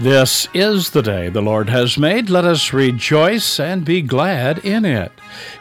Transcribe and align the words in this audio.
This 0.00 0.48
is 0.52 0.90
the 0.90 1.02
day 1.02 1.28
the 1.28 1.40
Lord 1.40 1.68
has 1.68 1.96
made. 1.96 2.28
Let 2.28 2.44
us 2.44 2.72
rejoice 2.72 3.60
and 3.60 3.84
be 3.84 4.02
glad 4.02 4.58
in 4.58 4.84
it. 4.84 5.12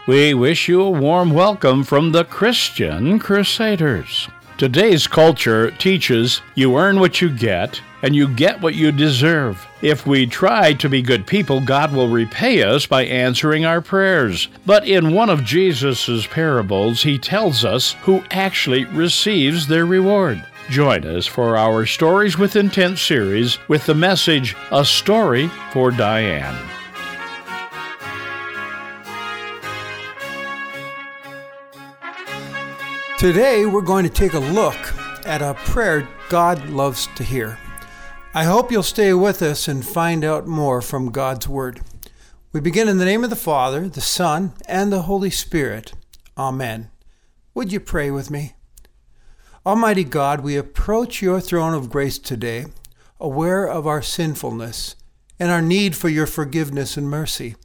We 0.07 0.33
wish 0.33 0.67
you 0.67 0.81
a 0.81 0.89
warm 0.89 1.29
welcome 1.29 1.83
from 1.83 2.12
the 2.12 2.25
Christian 2.25 3.19
Crusaders. 3.19 4.27
Today's 4.57 5.05
culture 5.05 5.69
teaches 5.69 6.41
you 6.55 6.76
earn 6.77 6.99
what 6.99 7.22
you 7.22 7.29
get 7.29 7.79
and 8.01 8.15
you 8.15 8.27
get 8.27 8.59
what 8.59 8.73
you 8.73 8.91
deserve. 8.91 9.67
If 9.83 10.08
we 10.08 10.26
try 10.26 10.73
to 10.73 10.90
be 10.90 11.04
good 11.04 11.27
people, 11.27 11.62
God 11.62 11.94
will 11.94 12.09
repay 12.09 12.63
us 12.63 12.87
by 12.87 13.05
answering 13.05 13.65
our 13.65 13.81
prayers. 13.81 14.47
But 14.65 14.87
in 14.87 15.13
one 15.13 15.29
of 15.29 15.44
Jesus' 15.44 16.26
parables, 16.26 17.04
he 17.04 17.20
tells 17.20 17.63
us 17.63 17.94
who 18.02 18.23
actually 18.31 18.86
receives 18.86 19.68
their 19.68 19.86
reward. 19.86 20.44
Join 20.70 21.05
us 21.05 21.27
for 21.27 21.58
our 21.58 21.85
Stories 21.85 22.38
with 22.38 22.55
Intent 22.55 22.98
series 22.98 23.59
with 23.67 23.85
the 23.85 23.94
message 23.94 24.55
A 24.71 24.85
Story 24.85 25.49
for 25.71 25.91
Diane. 25.91 26.58
Today, 33.18 33.66
we're 33.66 33.81
going 33.81 34.05
to 34.05 34.09
take 34.09 34.34
a 34.34 34.40
look 34.40 34.77
at 35.26 35.41
a 35.41 35.54
prayer 35.54 36.07
God 36.30 36.70
loves 36.70 37.07
to 37.16 37.23
hear. 37.23 37.57
I 38.34 38.45
hope 38.45 38.71
you'll 38.71 38.84
stay 38.84 39.13
with 39.13 39.41
us 39.41 39.68
and 39.68 39.85
find 39.85 40.23
out 40.23 40.48
more 40.48 40.82
from 40.82 41.12
God's 41.12 41.48
Word. 41.48 41.82
We 42.54 42.62
begin 42.62 42.88
in 42.88 42.98
the 42.99 43.05
name 43.05 43.23
of 43.23 43.30
the 43.30 43.35
Father, 43.35 43.90
the 43.90 44.02
Son, 44.02 44.54
and 44.68 44.91
the 44.91 45.04
Holy 45.04 45.30
Spirit. 45.30 45.93
Amen. 46.38 46.90
Would 47.54 47.71
you 47.71 47.82
pray 47.82 48.09
with 48.09 48.32
me? 48.32 48.54
Almighty 49.66 50.03
God, 50.03 50.41
we 50.41 50.58
approach 50.58 51.22
your 51.22 51.40
throne 51.40 51.73
of 51.73 51.90
grace 51.90 52.20
today, 52.20 52.66
aware 53.17 53.65
of 53.65 53.88
our 53.88 54.01
sinfulness 54.01 54.98
and 55.40 55.49
our 55.51 55.62
need 55.62 55.96
for 55.96 56.10
your 56.10 56.26
forgiveness 56.26 56.98
and 56.98 57.10
mercy. 57.10 57.55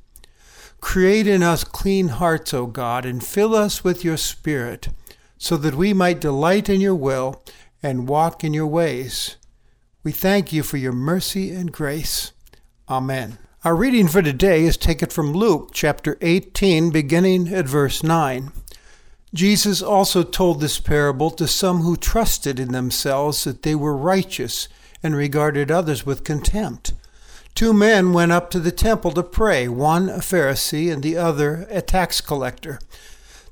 Create 0.81 1.27
in 1.27 1.43
us 1.43 1.65
clean 1.65 2.07
hearts, 2.07 2.55
O 2.55 2.67
God, 2.67 3.05
and 3.05 3.25
fill 3.25 3.53
us 3.53 3.83
with 3.83 4.05
your 4.05 4.17
Spirit, 4.17 4.91
so 5.39 5.57
that 5.57 5.75
we 5.75 5.93
might 5.93 6.21
delight 6.21 6.69
in 6.69 6.81
your 6.81 6.95
will 6.95 7.43
and 7.83 8.09
walk 8.09 8.45
in 8.45 8.55
your 8.55 8.69
ways. 8.69 9.37
We 10.05 10.13
thank 10.13 10.53
you 10.53 10.63
for 10.63 10.77
your 10.77 10.93
mercy 10.93 11.51
and 11.51 11.73
grace. 11.73 12.31
Amen. 12.89 13.39
Our 13.65 13.75
reading 13.75 14.07
for 14.07 14.23
today 14.23 14.63
is 14.63 14.77
taken 14.77 15.09
from 15.09 15.33
Luke 15.33 15.71
chapter 15.73 16.17
18, 16.21 16.91
beginning 16.91 17.53
at 17.53 17.67
verse 17.67 18.05
9. 18.05 18.53
Jesus 19.35 19.83
also 19.83 20.23
told 20.23 20.61
this 20.61 20.81
parable 20.81 21.31
to 21.33 21.47
some 21.47 21.81
who 21.81 21.97
trusted 21.97 22.59
in 22.59 22.73
themselves 22.73 23.45
that 23.45 23.63
they 23.63 23.75
were 23.75 23.97
righteous 23.97 24.69
and 25.03 25.15
regarded 25.15 25.71
others 25.71 26.07
with 26.07 26.25
contempt. 26.25 26.95
Two 27.55 27.73
men 27.73 28.13
went 28.13 28.33
up 28.33 28.51
to 28.51 28.61
the 28.61 28.73
temple 28.73 29.11
to 29.13 29.23
pray, 29.23 29.69
one 29.69 30.09
a 30.09 30.19
Pharisee 30.19 30.93
and 30.93 31.03
the 31.03 31.17
other 31.17 31.67
a 31.71 31.83
tax 31.83 32.21
collector. 32.21 32.79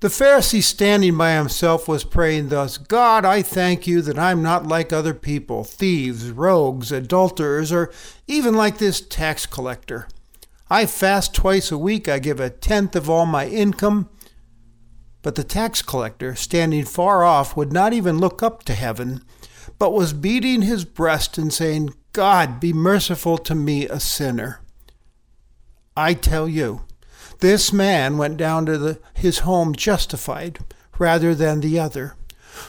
The 0.00 0.08
Pharisee, 0.08 0.62
standing 0.62 1.16
by 1.16 1.32
himself, 1.32 1.88
was 1.88 2.04
praying 2.04 2.50
thus 2.50 2.78
God, 2.78 3.24
I 3.24 3.42
thank 3.42 3.86
you 3.86 4.02
that 4.02 4.18
I'm 4.18 4.42
not 4.42 4.66
like 4.66 4.92
other 4.92 5.14
people, 5.14 5.64
thieves, 5.64 6.30
rogues, 6.30 6.92
adulterers, 6.92 7.72
or 7.72 7.90
even 8.26 8.54
like 8.54 8.78
this 8.78 9.00
tax 9.00 9.46
collector. 9.46 10.06
I 10.68 10.86
fast 10.86 11.34
twice 11.34 11.72
a 11.72 11.78
week, 11.78 12.08
I 12.08 12.18
give 12.18 12.40
a 12.40 12.50
tenth 12.50 12.94
of 12.94 13.08
all 13.08 13.26
my 13.26 13.46
income. 13.48 14.08
But 15.26 15.34
the 15.34 15.42
tax 15.42 15.82
collector, 15.82 16.36
standing 16.36 16.84
far 16.84 17.24
off, 17.24 17.56
would 17.56 17.72
not 17.72 17.92
even 17.92 18.18
look 18.18 18.44
up 18.44 18.62
to 18.62 18.74
heaven, 18.74 19.22
but 19.76 19.92
was 19.92 20.12
beating 20.12 20.62
his 20.62 20.84
breast 20.84 21.36
and 21.36 21.52
saying, 21.52 21.94
God, 22.12 22.60
be 22.60 22.72
merciful 22.72 23.36
to 23.38 23.56
me, 23.56 23.88
a 23.88 23.98
sinner. 23.98 24.60
I 25.96 26.14
tell 26.14 26.48
you, 26.48 26.84
this 27.40 27.72
man 27.72 28.18
went 28.18 28.36
down 28.36 28.66
to 28.66 28.78
the, 28.78 29.00
his 29.14 29.40
home 29.40 29.74
justified 29.74 30.60
rather 30.96 31.34
than 31.34 31.58
the 31.58 31.76
other. 31.76 32.14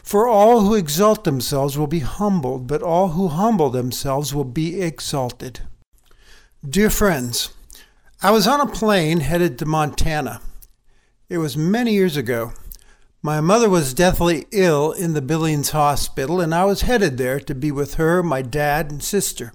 For 0.02 0.28
all 0.28 0.62
who 0.62 0.74
exalt 0.74 1.26
themselves 1.26 1.78
will 1.78 1.86
be 1.86 2.00
humbled, 2.00 2.66
but 2.66 2.82
all 2.82 3.10
who 3.10 3.28
humble 3.28 3.70
themselves 3.70 4.34
will 4.34 4.46
be 4.46 4.82
exalted. 4.82 5.60
Dear 6.68 6.90
friends, 6.90 7.54
I 8.24 8.32
was 8.32 8.48
on 8.48 8.62
a 8.62 8.66
plane 8.66 9.20
headed 9.20 9.60
to 9.60 9.68
Montana. 9.68 10.42
It 11.30 11.40
was 11.40 11.58
many 11.58 11.92
years 11.92 12.16
ago. 12.16 12.54
My 13.22 13.42
mother 13.42 13.70
was 13.70 13.94
deathly 13.94 14.46
ill 14.52 14.94
in 14.94 15.12
the 15.12 15.22
Billings 15.22 15.72
Hospital, 15.72 16.40
and 16.40 16.56
I 16.56 16.64
was 16.64 16.84
headed 16.84 17.18
there 17.18 17.42
to 17.42 17.54
be 17.54 17.70
with 17.70 17.96
her, 17.96 18.24
my 18.24 18.42
dad, 18.42 18.90
and 18.90 19.04
sister. 19.04 19.52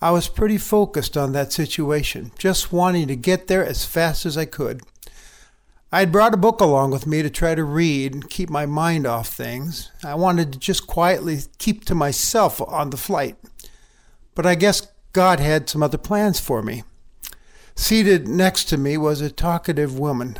I 0.00 0.12
was 0.12 0.28
pretty 0.28 0.58
focused 0.58 1.16
on 1.16 1.32
that 1.32 1.52
situation, 1.52 2.30
just 2.38 2.72
wanting 2.72 3.08
to 3.08 3.16
get 3.16 3.48
there 3.48 3.66
as 3.66 3.84
fast 3.84 4.24
as 4.24 4.38
I 4.38 4.44
could. 4.44 4.82
I 5.90 5.98
had 5.98 6.12
brought 6.12 6.34
a 6.34 6.36
book 6.36 6.60
along 6.60 6.92
with 6.92 7.04
me 7.04 7.20
to 7.22 7.30
try 7.30 7.56
to 7.56 7.64
read 7.64 8.14
and 8.14 8.30
keep 8.30 8.48
my 8.48 8.64
mind 8.64 9.08
off 9.08 9.26
things. 9.26 9.90
I 10.04 10.14
wanted 10.14 10.52
to 10.52 10.58
just 10.60 10.86
quietly 10.86 11.40
keep 11.58 11.84
to 11.86 11.96
myself 11.96 12.60
on 12.60 12.90
the 12.90 12.96
flight. 12.96 13.36
But 14.36 14.46
I 14.46 14.54
guess 14.54 14.86
God 15.12 15.40
had 15.40 15.68
some 15.68 15.82
other 15.82 15.98
plans 15.98 16.38
for 16.38 16.62
me. 16.62 16.84
Seated 17.74 18.28
next 18.28 18.66
to 18.66 18.76
me 18.76 18.96
was 18.96 19.20
a 19.20 19.32
talkative 19.32 19.98
woman. 19.98 20.38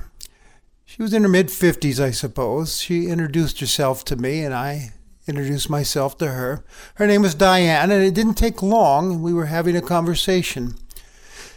She 0.90 1.02
was 1.02 1.14
in 1.14 1.22
her 1.22 1.28
mid 1.28 1.50
50s, 1.50 2.02
I 2.02 2.10
suppose. 2.10 2.82
She 2.82 3.06
introduced 3.06 3.60
herself 3.60 4.04
to 4.06 4.16
me, 4.16 4.42
and 4.42 4.52
I 4.52 4.92
introduced 5.28 5.70
myself 5.70 6.18
to 6.18 6.32
her. 6.32 6.64
Her 6.96 7.06
name 7.06 7.22
was 7.22 7.36
Diane, 7.36 7.92
and 7.92 8.02
it 8.02 8.12
didn't 8.12 8.34
take 8.34 8.60
long. 8.60 9.22
We 9.22 9.32
were 9.32 9.46
having 9.46 9.76
a 9.76 9.82
conversation. 9.82 10.74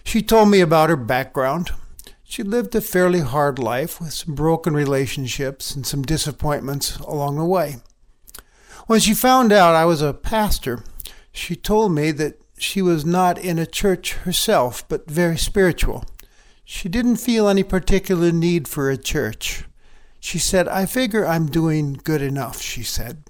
She 0.04 0.22
told 0.22 0.50
me 0.50 0.62
about 0.62 0.92
her 0.92 0.96
background. 0.96 1.72
She 2.24 2.44
lived 2.44 2.76
a 2.76 2.80
fairly 2.80 3.22
hard 3.22 3.58
life 3.58 4.00
with 4.00 4.14
some 4.14 4.36
broken 4.36 4.76
relationships 4.76 5.74
and 5.74 5.84
some 5.84 6.04
disappointments 6.04 6.98
along 6.98 7.38
the 7.38 7.44
way. 7.44 7.78
When 8.86 9.00
she 9.00 9.16
found 9.16 9.52
out 9.52 9.74
I 9.74 9.86
was 9.86 10.04
a 10.04 10.14
pastor, 10.14 10.84
she 11.32 11.56
told 11.56 11.92
me 11.92 12.12
that 12.12 12.40
she 12.60 12.84
was 12.84 13.04
not 13.04 13.40
in 13.40 13.58
a 13.58 13.66
church 13.66 14.14
herself, 14.14 14.88
but 14.88 15.10
very 15.10 15.40
spiritual. 15.40 16.06
She 16.66 16.90
didn't 16.90 17.18
feel 17.18 17.48
any 17.48 17.64
particular 17.64 18.32
need 18.32 18.68
for 18.68 18.90
a 18.90 18.98
church. 18.98 19.66
She 20.20 20.40
said, 20.40 20.68
I 20.68 20.86
figure 20.86 21.28
I'm 21.28 21.48
doing 21.48 21.94
good 21.94 22.22
enough, 22.22 22.62
she 22.62 22.84
said. 22.84 23.24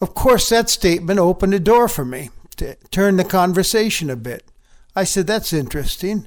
Of 0.00 0.14
course, 0.14 0.48
that 0.48 0.70
statement 0.70 1.18
opened 1.18 1.54
a 1.54 1.60
door 1.60 1.88
for 1.88 2.04
me 2.04 2.30
to 2.56 2.76
turn 2.90 3.16
the 3.16 3.24
conversation 3.24 4.08
a 4.08 4.16
bit. 4.16 4.44
I 4.94 5.04
said, 5.04 5.26
That's 5.26 5.52
interesting. 5.52 6.26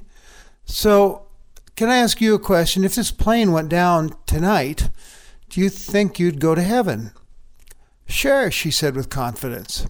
So, 0.64 1.26
can 1.76 1.88
I 1.88 1.96
ask 1.96 2.20
you 2.20 2.34
a 2.34 2.38
question? 2.38 2.84
If 2.84 2.94
this 2.94 3.10
plane 3.10 3.50
went 3.50 3.68
down 3.68 4.14
tonight, 4.26 4.90
do 5.48 5.60
you 5.60 5.68
think 5.68 6.18
you'd 6.18 6.40
go 6.40 6.54
to 6.54 6.62
heaven? 6.62 7.10
Sure, 8.06 8.50
she 8.50 8.70
said 8.70 8.94
with 8.94 9.10
confidence. 9.10 9.86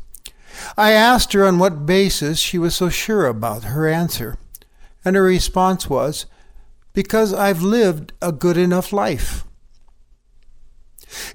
I 0.77 0.93
asked 0.93 1.33
her 1.33 1.45
on 1.45 1.59
what 1.59 1.85
basis 1.85 2.39
she 2.39 2.59
was 2.59 2.75
so 2.75 2.89
sure 2.89 3.27
about 3.27 3.65
her 3.65 3.89
answer. 3.89 4.39
And 5.05 5.17
her 5.17 5.23
response 5.23 5.89
was, 5.89 6.27
Because 6.93 7.33
I've 7.33 7.63
lived 7.63 8.13
a 8.23 8.33
good 8.33 8.57
enough 8.57 8.93
life. 8.93 9.45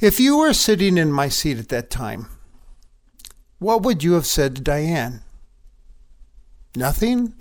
If 0.02 0.20
you 0.20 0.38
were 0.38 0.54
sitting 0.54 0.98
in 0.98 1.12
my 1.12 1.30
seat 1.30 1.58
at 1.58 1.70
that 1.70 1.90
time, 1.90 2.28
what 3.60 3.84
would 3.84 4.04
you 4.04 4.14
have 4.14 4.26
said 4.26 4.56
to 4.56 4.62
Diane? 4.62 5.22
Nothing? 6.76 7.34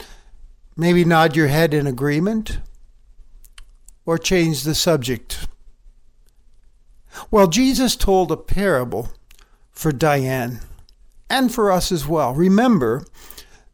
Maybe 0.76 1.04
nod 1.04 1.36
your 1.36 1.48
head 1.48 1.74
in 1.74 1.86
agreement? 1.86 2.58
Or 4.04 4.18
change 4.18 4.62
the 4.62 4.74
subject? 4.74 5.46
Well, 7.30 7.46
Jesus 7.46 7.96
told 7.96 8.30
a 8.30 8.36
parable 8.36 9.10
for 9.70 9.92
Diane 9.92 10.60
and 11.28 11.52
for 11.52 11.70
us 11.70 11.92
as 11.92 12.06
well. 12.06 12.34
Remember, 12.34 13.04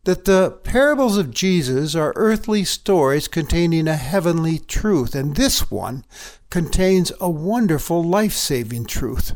that 0.04 0.26
the 0.26 0.50
parables 0.62 1.16
of 1.16 1.30
Jesus 1.30 1.94
are 1.94 2.12
earthly 2.16 2.64
stories 2.64 3.26
containing 3.26 3.88
a 3.88 3.96
heavenly 3.96 4.58
truth, 4.58 5.14
and 5.14 5.34
this 5.34 5.70
one 5.70 6.04
contains 6.50 7.10
a 7.20 7.30
wonderful 7.30 8.02
life 8.02 8.34
saving 8.34 8.84
truth. 8.86 9.32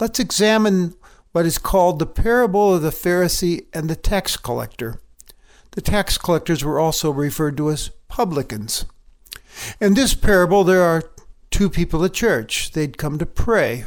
Let's 0.00 0.18
examine 0.18 0.94
what 1.32 1.44
is 1.46 1.58
called 1.58 1.98
the 1.98 2.06
parable 2.06 2.74
of 2.74 2.82
the 2.82 2.90
Pharisee 2.90 3.66
and 3.72 3.90
the 3.90 3.96
tax 3.96 4.36
collector. 4.36 5.00
The 5.72 5.82
tax 5.82 6.16
collectors 6.16 6.64
were 6.64 6.80
also 6.80 7.10
referred 7.10 7.56
to 7.58 7.70
as 7.70 7.90
publicans. 8.08 8.86
In 9.80 9.94
this 9.94 10.14
parable, 10.14 10.64
there 10.64 10.82
are 10.82 11.10
two 11.50 11.68
people 11.68 12.04
at 12.04 12.14
church. 12.14 12.72
They'd 12.72 12.98
come 12.98 13.18
to 13.18 13.26
pray. 13.26 13.84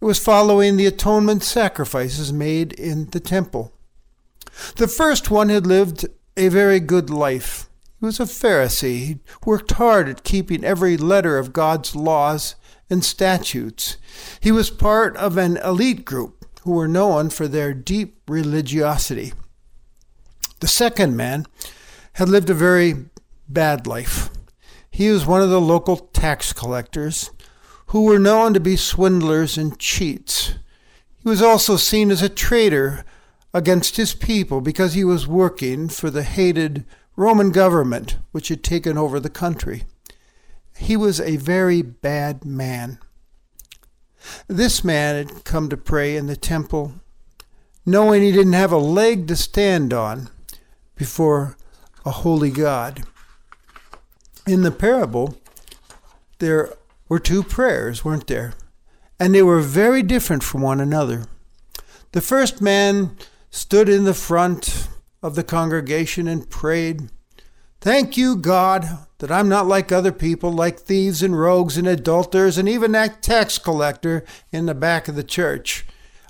It 0.00 0.04
was 0.04 0.22
following 0.22 0.76
the 0.76 0.86
atonement 0.86 1.42
sacrifices 1.42 2.32
made 2.32 2.72
in 2.74 3.10
the 3.10 3.20
temple. 3.20 3.72
The 4.76 4.88
first 4.88 5.30
one 5.30 5.48
had 5.48 5.66
lived 5.66 6.06
a 6.36 6.48
very 6.48 6.80
good 6.80 7.10
life. 7.10 7.68
He 7.98 8.06
was 8.06 8.20
a 8.20 8.24
Pharisee. 8.24 8.98
He 8.98 9.18
worked 9.44 9.72
hard 9.72 10.08
at 10.08 10.24
keeping 10.24 10.64
every 10.64 10.96
letter 10.96 11.38
of 11.38 11.52
God's 11.52 11.94
laws 11.94 12.54
and 12.88 13.04
statutes. 13.04 13.96
He 14.40 14.50
was 14.50 14.70
part 14.70 15.16
of 15.16 15.36
an 15.36 15.58
elite 15.58 16.04
group 16.04 16.46
who 16.62 16.72
were 16.72 16.88
known 16.88 17.30
for 17.30 17.46
their 17.46 17.72
deep 17.74 18.20
religiosity. 18.28 19.32
The 20.60 20.68
second 20.68 21.16
man 21.16 21.46
had 22.14 22.28
lived 22.28 22.50
a 22.50 22.54
very 22.54 23.06
bad 23.48 23.86
life. 23.86 24.30
He 24.90 25.08
was 25.10 25.26
one 25.26 25.42
of 25.42 25.50
the 25.50 25.60
local 25.60 25.96
tax 25.96 26.52
collectors 26.52 27.30
who 27.86 28.04
were 28.04 28.18
known 28.18 28.54
to 28.54 28.60
be 28.60 28.76
swindlers 28.76 29.56
and 29.56 29.78
cheats. 29.78 30.54
He 31.22 31.28
was 31.28 31.42
also 31.42 31.76
seen 31.76 32.10
as 32.10 32.22
a 32.22 32.28
traitor 32.28 33.04
against 33.52 33.96
his 33.96 34.14
people 34.14 34.60
because 34.60 34.94
he 34.94 35.04
was 35.04 35.26
working 35.26 35.88
for 35.88 36.10
the 36.10 36.22
hated 36.22 36.84
Roman 37.16 37.50
government 37.50 38.18
which 38.32 38.48
had 38.48 38.62
taken 38.62 38.96
over 38.96 39.18
the 39.18 39.30
country. 39.30 39.84
He 40.76 40.96
was 40.96 41.20
a 41.20 41.36
very 41.36 41.82
bad 41.82 42.44
man. 42.44 42.98
This 44.46 44.84
man 44.84 45.16
had 45.16 45.44
come 45.44 45.68
to 45.68 45.76
pray 45.76 46.16
in 46.16 46.26
the 46.26 46.36
temple, 46.36 46.94
knowing 47.84 48.22
he 48.22 48.32
didn't 48.32 48.52
have 48.52 48.72
a 48.72 48.78
leg 48.78 49.26
to 49.28 49.36
stand 49.36 49.92
on 49.92 50.30
before 50.94 51.56
a 52.04 52.10
holy 52.10 52.50
God. 52.50 53.02
In 54.46 54.62
the 54.62 54.70
parable, 54.70 55.38
there 56.38 56.72
were 57.08 57.18
two 57.18 57.42
prayers, 57.42 58.04
weren't 58.04 58.26
there? 58.26 58.54
And 59.18 59.34
they 59.34 59.42
were 59.42 59.60
very 59.60 60.02
different 60.02 60.42
from 60.42 60.62
one 60.62 60.80
another. 60.80 61.26
The 62.12 62.20
first 62.20 62.60
man 62.60 63.16
stood 63.50 63.88
in 63.88 64.04
the 64.04 64.14
front 64.14 64.88
of 65.22 65.34
the 65.34 65.44
congregation 65.44 66.26
and 66.26 66.48
prayed, 66.48 67.10
Thank 67.80 68.16
you, 68.16 68.36
God, 68.36 69.06
that 69.18 69.30
I'm 69.30 69.48
not 69.48 69.66
like 69.66 69.90
other 69.90 70.12
people, 70.12 70.52
like 70.52 70.78
thieves 70.78 71.22
and 71.22 71.38
rogues 71.38 71.78
and 71.78 71.86
adulterers, 71.86 72.58
and 72.58 72.68
even 72.68 72.92
that 72.92 73.22
tax 73.22 73.58
collector 73.58 74.24
in 74.52 74.66
the 74.66 74.74
back 74.74 75.08
of 75.08 75.14
the 75.14 75.24
church. 75.24 75.86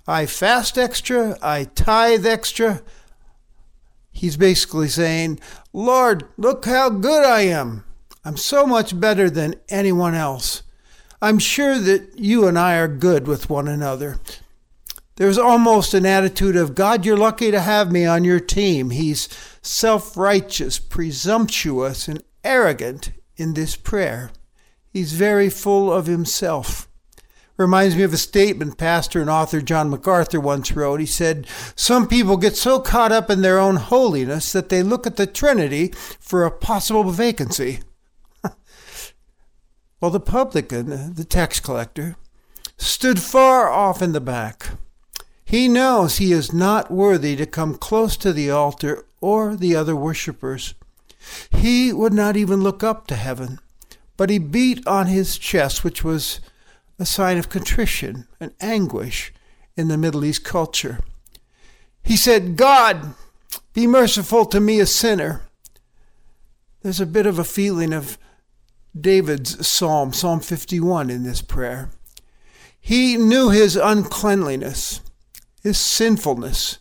I 0.06 0.26
fast 0.26 0.78
extra, 0.78 1.36
I 1.42 1.64
tithe 1.64 2.24
extra. 2.24 2.82
He's 4.12 4.36
basically 4.36 4.88
saying, 4.88 5.40
Lord, 5.72 6.24
look 6.36 6.66
how 6.66 6.88
good 6.88 7.24
I 7.24 7.42
am. 7.42 7.84
I'm 8.24 8.36
so 8.36 8.66
much 8.66 8.98
better 8.98 9.28
than 9.28 9.56
anyone 9.68 10.14
else. 10.14 10.62
I'm 11.22 11.38
sure 11.38 11.78
that 11.78 12.18
you 12.18 12.46
and 12.46 12.58
I 12.58 12.76
are 12.76 12.88
good 12.88 13.26
with 13.26 13.50
one 13.50 13.68
another. 13.68 14.18
There's 15.20 15.36
almost 15.36 15.92
an 15.92 16.06
attitude 16.06 16.56
of, 16.56 16.74
God, 16.74 17.04
you're 17.04 17.14
lucky 17.14 17.50
to 17.50 17.60
have 17.60 17.92
me 17.92 18.06
on 18.06 18.24
your 18.24 18.40
team. 18.40 18.88
He's 18.88 19.28
self 19.60 20.16
righteous, 20.16 20.78
presumptuous, 20.78 22.08
and 22.08 22.24
arrogant 22.42 23.12
in 23.36 23.52
this 23.52 23.76
prayer. 23.76 24.30
He's 24.88 25.12
very 25.12 25.50
full 25.50 25.92
of 25.92 26.06
himself. 26.06 26.88
Reminds 27.58 27.96
me 27.96 28.02
of 28.02 28.14
a 28.14 28.16
statement 28.16 28.78
pastor 28.78 29.20
and 29.20 29.28
author 29.28 29.60
John 29.60 29.90
MacArthur 29.90 30.40
once 30.40 30.72
wrote. 30.72 31.00
He 31.00 31.06
said, 31.06 31.46
Some 31.76 32.08
people 32.08 32.38
get 32.38 32.56
so 32.56 32.80
caught 32.80 33.12
up 33.12 33.28
in 33.28 33.42
their 33.42 33.58
own 33.58 33.76
holiness 33.76 34.52
that 34.52 34.70
they 34.70 34.82
look 34.82 35.06
at 35.06 35.16
the 35.16 35.26
Trinity 35.26 35.88
for 36.18 36.46
a 36.46 36.50
possible 36.50 37.10
vacancy. 37.10 37.80
well, 40.00 40.10
the 40.10 40.18
publican, 40.18 41.12
the 41.12 41.26
tax 41.28 41.60
collector, 41.60 42.16
stood 42.78 43.20
far 43.20 43.68
off 43.68 44.00
in 44.00 44.12
the 44.12 44.20
back. 44.22 44.70
He 45.50 45.66
knows 45.66 46.18
he 46.18 46.30
is 46.30 46.52
not 46.52 46.92
worthy 46.92 47.34
to 47.34 47.44
come 47.44 47.74
close 47.74 48.16
to 48.18 48.32
the 48.32 48.52
altar 48.52 49.04
or 49.20 49.56
the 49.56 49.74
other 49.74 49.96
worshippers. 49.96 50.74
He 51.50 51.92
would 51.92 52.12
not 52.12 52.36
even 52.36 52.60
look 52.60 52.84
up 52.84 53.08
to 53.08 53.16
heaven, 53.16 53.58
but 54.16 54.30
he 54.30 54.38
beat 54.38 54.86
on 54.86 55.08
his 55.08 55.36
chest, 55.36 55.82
which 55.82 56.04
was 56.04 56.38
a 57.00 57.04
sign 57.04 57.36
of 57.36 57.48
contrition 57.48 58.28
and 58.38 58.52
anguish 58.60 59.32
in 59.76 59.88
the 59.88 59.98
Middle 59.98 60.24
East 60.24 60.44
culture. 60.44 61.00
He 62.04 62.16
said, 62.16 62.56
God, 62.56 63.14
be 63.74 63.88
merciful 63.88 64.46
to 64.46 64.60
me, 64.60 64.78
a 64.78 64.86
sinner. 64.86 65.42
There's 66.82 67.00
a 67.00 67.06
bit 67.06 67.26
of 67.26 67.40
a 67.40 67.44
feeling 67.44 67.92
of 67.92 68.18
David's 68.96 69.66
psalm, 69.66 70.12
Psalm 70.12 70.38
51, 70.38 71.10
in 71.10 71.24
this 71.24 71.42
prayer. 71.42 71.90
He 72.80 73.16
knew 73.16 73.50
his 73.50 73.74
uncleanliness 73.74 75.00
his 75.62 75.78
sinfulness 75.78 76.78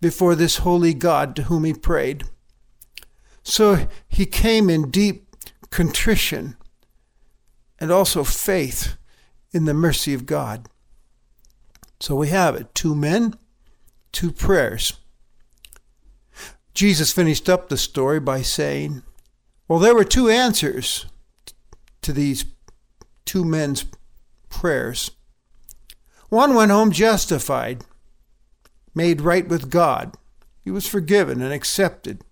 before 0.00 0.34
this 0.34 0.58
holy 0.58 0.94
God 0.94 1.36
to 1.36 1.44
whom 1.44 1.64
he 1.64 1.72
prayed. 1.72 2.24
So 3.42 3.88
he 4.08 4.26
came 4.26 4.68
in 4.68 4.90
deep 4.90 5.36
contrition 5.70 6.56
and 7.78 7.90
also 7.90 8.24
faith 8.24 8.96
in 9.52 9.64
the 9.64 9.74
mercy 9.74 10.14
of 10.14 10.26
God. 10.26 10.68
So 12.00 12.16
we 12.16 12.28
have 12.28 12.54
it 12.56 12.74
two 12.74 12.94
men, 12.94 13.34
two 14.10 14.32
prayers. 14.32 14.94
Jesus 16.74 17.12
finished 17.12 17.48
up 17.48 17.68
the 17.68 17.76
story 17.76 18.18
by 18.18 18.42
saying, 18.42 19.02
Well, 19.68 19.78
there 19.78 19.94
were 19.94 20.04
two 20.04 20.28
answers 20.28 21.06
to 22.00 22.12
these 22.12 22.44
two 23.24 23.44
men's 23.44 23.84
prayers. 24.48 25.10
One 26.28 26.54
went 26.54 26.70
home 26.70 26.92
justified 26.92 27.84
made 28.94 29.20
right 29.20 29.46
with 29.46 29.70
God. 29.70 30.16
He 30.64 30.70
was 30.70 30.86
forgiven 30.86 31.40
and 31.40 31.52
accepted. 31.52 32.22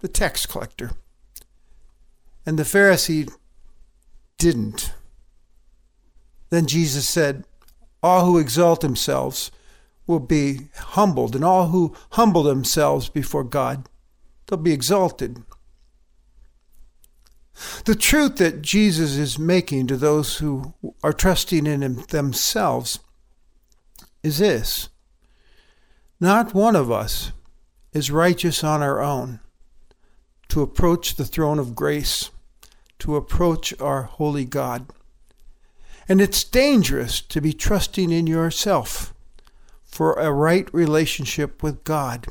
The 0.00 0.08
tax 0.08 0.46
collector. 0.46 0.92
And 2.44 2.58
the 2.58 2.64
Pharisee 2.64 3.32
didn't. 4.38 4.92
Then 6.50 6.66
Jesus 6.66 7.08
said, 7.08 7.44
All 8.02 8.26
who 8.26 8.38
exalt 8.38 8.80
themselves 8.80 9.50
will 10.06 10.20
be 10.20 10.68
humbled, 10.76 11.34
and 11.34 11.44
all 11.44 11.68
who 11.68 11.94
humble 12.10 12.42
themselves 12.42 13.08
before 13.08 13.44
God, 13.44 13.88
they'll 14.46 14.58
be 14.58 14.72
exalted. 14.72 15.42
The 17.84 17.94
truth 17.94 18.36
that 18.36 18.62
Jesus 18.62 19.16
is 19.16 19.38
making 19.38 19.86
to 19.86 19.96
those 19.96 20.38
who 20.38 20.74
are 21.02 21.12
trusting 21.12 21.66
in 21.66 21.82
him 21.82 22.02
themselves 22.08 22.98
is 24.22 24.38
this 24.38 24.88
not 26.22 26.54
one 26.54 26.76
of 26.76 26.88
us 26.88 27.32
is 27.92 28.12
righteous 28.12 28.62
on 28.62 28.80
our 28.80 29.00
own 29.00 29.40
to 30.46 30.62
approach 30.62 31.16
the 31.16 31.24
throne 31.24 31.58
of 31.58 31.74
grace, 31.74 32.30
to 33.00 33.16
approach 33.16 33.74
our 33.80 34.04
holy 34.04 34.44
God. 34.44 34.86
And 36.08 36.20
it's 36.20 36.44
dangerous 36.44 37.20
to 37.22 37.40
be 37.40 37.52
trusting 37.52 38.12
in 38.12 38.28
yourself 38.28 39.12
for 39.82 40.14
a 40.14 40.30
right 40.30 40.72
relationship 40.72 41.60
with 41.60 41.82
God. 41.82 42.28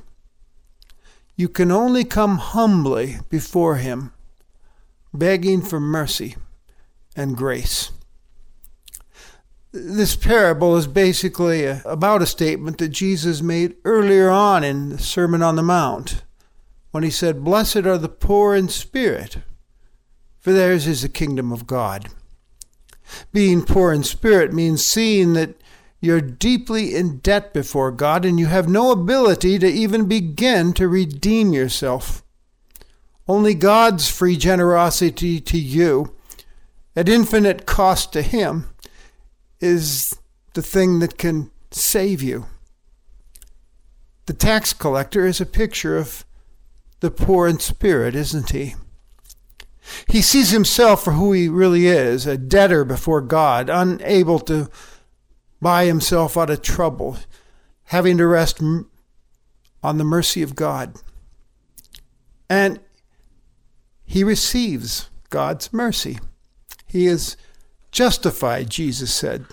You 1.36 1.50
can 1.50 1.70
only 1.70 2.06
come 2.06 2.38
humbly 2.38 3.18
before 3.28 3.76
Him, 3.76 4.14
begging 5.14 5.62
for 5.62 5.82
mercy 5.82 6.38
and 7.14 7.36
grace 7.36 7.92
this 9.72 10.16
parable 10.16 10.76
is 10.76 10.88
basically 10.88 11.66
about 11.66 12.22
a 12.22 12.26
statement 12.26 12.78
that 12.80 12.90
Jesus 12.90 13.42
made 13.42 13.76
earlier 13.86 14.30
on 14.30 14.64
in 14.64 14.90
the 14.90 14.98
Sermon 15.00 15.42
on 15.42 15.56
the 15.56 15.64
Mount 15.64 16.24
when 16.92 17.04
he 17.04 17.10
said, 17.10 17.44
Blessed 17.44 17.86
are 17.86 17.98
the 17.98 18.10
poor 18.10 18.54
in 18.54 18.68
spirit, 18.68 19.38
for 20.40 20.52
theirs 20.52 20.88
is 20.88 21.04
the 21.04 21.10
kingdom 21.10 21.52
of 21.52 21.68
God. 21.68 22.10
Being 23.32 23.64
poor 23.64 23.94
in 23.94 24.04
spirit 24.04 24.54
means 24.54 24.86
seeing 24.86 25.34
that 25.34 25.56
you're 26.02 26.22
deeply 26.22 26.96
in 26.96 27.20
debt 27.20 27.54
before 27.54 27.92
God 27.92 28.26
and 28.26 28.40
you 28.40 28.48
have 28.48 28.68
no 28.68 28.92
ability 28.92 29.60
to 29.60 29.68
even 29.68 30.08
begin 30.08 30.74
to 30.74 30.88
redeem 30.88 31.54
yourself. 31.54 32.24
Only 33.28 33.54
God's 33.54 34.10
free 34.10 34.36
generosity 34.36 35.40
to 35.40 35.58
you, 35.58 36.16
at 36.96 37.08
infinite 37.08 37.66
cost 37.66 38.12
to 38.14 38.22
Him, 38.22 38.71
is 39.62 40.20
the 40.54 40.62
thing 40.62 41.00
that 41.00 41.18
can 41.18 41.52
save 41.72 42.22
you. 42.22 42.48
The 44.26 44.34
tax 44.34 44.74
collector 44.74 45.26
is 45.26 45.40
a 45.40 45.46
picture 45.46 45.98
of 45.98 46.26
the 47.00 47.12
poor 47.12 47.48
in 47.48 47.60
spirit, 47.60 48.16
isn't 48.16 48.50
he? 48.50 48.76
He 50.08 50.22
sees 50.22 50.52
himself 50.52 51.04
for 51.04 51.14
who 51.14 51.32
he 51.32 51.48
really 51.50 51.88
is 51.88 52.28
a 52.28 52.38
debtor 52.38 52.86
before 52.86 53.22
God, 53.22 53.70
unable 53.70 54.40
to 54.42 54.70
buy 55.62 55.86
himself 55.86 56.38
out 56.38 56.50
of 56.50 56.62
trouble, 56.62 57.18
having 57.86 58.18
to 58.18 58.28
rest 58.28 58.62
on 58.62 59.98
the 59.98 60.04
mercy 60.04 60.42
of 60.42 60.56
God. 60.56 60.98
And 62.50 62.80
he 64.06 64.24
receives 64.24 65.10
God's 65.30 65.72
mercy. 65.74 66.20
He 66.86 67.08
is 67.08 67.38
justified, 67.92 68.70
Jesus 68.70 69.14
said, 69.14 69.46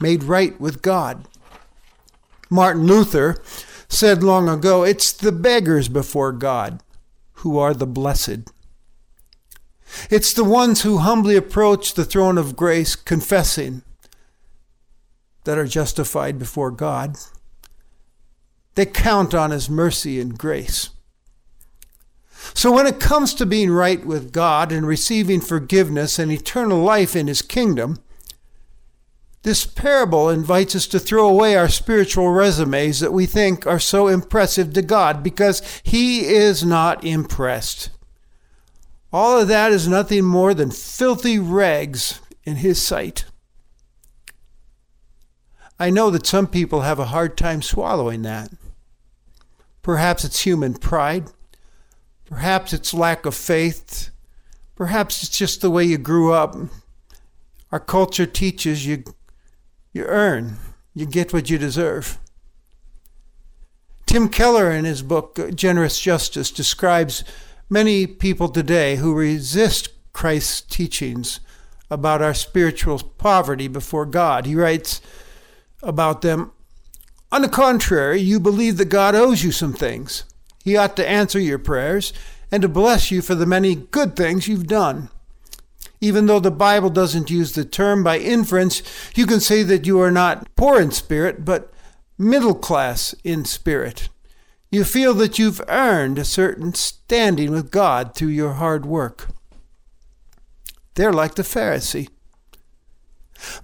made 0.00 0.24
right 0.24 0.58
with 0.60 0.82
God. 0.82 1.26
Martin 2.50 2.86
Luther 2.86 3.42
said 3.88 4.22
long 4.22 4.48
ago, 4.48 4.82
it's 4.84 5.12
the 5.12 5.32
beggars 5.32 5.88
before 5.88 6.32
God 6.32 6.80
who 7.34 7.58
are 7.58 7.74
the 7.74 7.86
blessed. 7.86 8.50
It's 10.10 10.32
the 10.32 10.44
ones 10.44 10.82
who 10.82 10.98
humbly 10.98 11.36
approach 11.36 11.94
the 11.94 12.04
throne 12.04 12.38
of 12.38 12.56
grace, 12.56 12.96
confessing, 12.96 13.82
that 15.44 15.58
are 15.58 15.66
justified 15.66 16.38
before 16.38 16.70
God. 16.70 17.16
They 18.74 18.86
count 18.86 19.32
on 19.32 19.52
His 19.52 19.70
mercy 19.70 20.20
and 20.20 20.36
grace. 20.36 20.90
So, 22.54 22.72
when 22.72 22.86
it 22.86 23.00
comes 23.00 23.34
to 23.34 23.46
being 23.46 23.70
right 23.70 24.04
with 24.04 24.32
God 24.32 24.72
and 24.72 24.86
receiving 24.86 25.40
forgiveness 25.40 26.18
and 26.18 26.30
eternal 26.30 26.78
life 26.82 27.16
in 27.16 27.26
His 27.26 27.42
kingdom, 27.42 27.98
this 29.42 29.64
parable 29.64 30.28
invites 30.28 30.74
us 30.74 30.88
to 30.88 30.98
throw 30.98 31.28
away 31.28 31.54
our 31.54 31.68
spiritual 31.68 32.30
resumes 32.30 32.98
that 32.98 33.12
we 33.12 33.26
think 33.26 33.64
are 33.64 33.78
so 33.78 34.08
impressive 34.08 34.72
to 34.72 34.82
God 34.82 35.22
because 35.22 35.62
He 35.84 36.26
is 36.26 36.64
not 36.64 37.04
impressed. 37.04 37.90
All 39.12 39.38
of 39.38 39.48
that 39.48 39.70
is 39.70 39.86
nothing 39.86 40.24
more 40.24 40.52
than 40.52 40.70
filthy 40.70 41.38
rags 41.38 42.20
in 42.44 42.56
His 42.56 42.82
sight. 42.82 43.24
I 45.78 45.90
know 45.90 46.10
that 46.10 46.26
some 46.26 46.46
people 46.46 46.80
have 46.80 46.98
a 46.98 47.06
hard 47.06 47.36
time 47.36 47.62
swallowing 47.62 48.22
that. 48.22 48.50
Perhaps 49.82 50.24
it's 50.24 50.40
human 50.40 50.74
pride. 50.74 51.26
Perhaps 52.26 52.72
it's 52.72 52.92
lack 52.92 53.24
of 53.24 53.34
faith. 53.34 54.10
Perhaps 54.74 55.22
it's 55.22 55.38
just 55.38 55.60
the 55.60 55.70
way 55.70 55.84
you 55.84 55.98
grew 55.98 56.32
up. 56.32 56.56
Our 57.72 57.80
culture 57.80 58.26
teaches 58.26 58.86
you 58.86 59.04
you 59.92 60.04
earn, 60.04 60.58
you 60.92 61.06
get 61.06 61.32
what 61.32 61.48
you 61.48 61.56
deserve. 61.56 62.18
Tim 64.04 64.28
Keller, 64.28 64.70
in 64.70 64.84
his 64.84 65.02
book 65.02 65.38
uh, 65.38 65.50
Generous 65.50 65.98
Justice, 65.98 66.50
describes 66.50 67.24
many 67.70 68.06
people 68.06 68.48
today 68.50 68.96
who 68.96 69.14
resist 69.14 69.88
Christ's 70.12 70.60
teachings 70.60 71.40
about 71.90 72.20
our 72.20 72.34
spiritual 72.34 72.98
poverty 72.98 73.68
before 73.68 74.04
God. 74.04 74.44
He 74.44 74.54
writes 74.54 75.00
about 75.82 76.20
them 76.20 76.52
On 77.32 77.42
the 77.42 77.48
contrary, 77.48 78.20
you 78.20 78.38
believe 78.38 78.76
that 78.76 78.90
God 78.90 79.14
owes 79.14 79.42
you 79.42 79.52
some 79.52 79.72
things. 79.72 80.24
He 80.66 80.76
ought 80.76 80.96
to 80.96 81.08
answer 81.08 81.38
your 81.38 81.60
prayers 81.60 82.12
and 82.50 82.60
to 82.60 82.68
bless 82.68 83.12
you 83.12 83.22
for 83.22 83.36
the 83.36 83.46
many 83.46 83.76
good 83.76 84.16
things 84.16 84.48
you've 84.48 84.66
done. 84.66 85.10
Even 86.00 86.26
though 86.26 86.40
the 86.40 86.50
Bible 86.50 86.90
doesn't 86.90 87.30
use 87.30 87.52
the 87.52 87.64
term 87.64 88.02
by 88.02 88.18
inference, 88.18 88.82
you 89.14 89.26
can 89.26 89.38
say 89.38 89.62
that 89.62 89.86
you 89.86 90.00
are 90.00 90.10
not 90.10 90.52
poor 90.56 90.80
in 90.80 90.90
spirit, 90.90 91.44
but 91.44 91.72
middle 92.18 92.56
class 92.56 93.14
in 93.22 93.44
spirit. 93.44 94.08
You 94.68 94.82
feel 94.82 95.14
that 95.14 95.38
you've 95.38 95.62
earned 95.68 96.18
a 96.18 96.24
certain 96.24 96.74
standing 96.74 97.52
with 97.52 97.70
God 97.70 98.16
through 98.16 98.30
your 98.30 98.54
hard 98.54 98.84
work. 98.84 99.28
They're 100.96 101.12
like 101.12 101.36
the 101.36 101.44
Pharisee. 101.44 102.08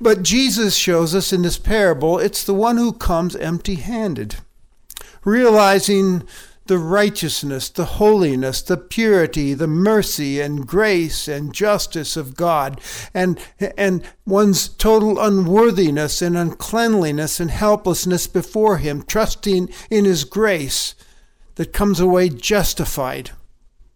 But 0.01 0.23
Jesus 0.23 0.77
shows 0.77 1.17
us 1.17 1.33
in 1.33 1.43
this 1.43 1.59
parable 1.59 2.21
it's 2.21 2.45
the 2.45 2.55
one 2.55 2.77
who 2.77 2.93
comes 2.93 3.35
empty 3.35 3.75
handed, 3.75 4.37
realizing 5.25 6.23
the 6.66 6.78
righteousness, 6.78 7.69
the 7.69 7.85
holiness, 7.85 8.62
the 8.62 8.76
purity, 8.76 9.52
the 9.54 9.66
mercy 9.66 10.40
and 10.40 10.66
grace 10.66 11.26
and 11.26 11.52
justice 11.52 12.16
of 12.16 12.37
God, 12.37 12.81
and, 13.12 13.38
and 13.76 14.04
one's 14.25 14.69
total 14.69 15.21
unworthiness 15.21 16.23
and 16.23 16.37
uncleanliness 16.37 17.40
and 17.40 17.50
helplessness 17.50 18.26
before 18.26 18.78
Him, 18.78 19.02
trusting 19.02 19.69
in 19.90 20.04
His 20.04 20.25
grace 20.25 20.95
that 21.57 21.73
comes 21.73 21.99
away 21.99 22.28
justified, 22.28 23.31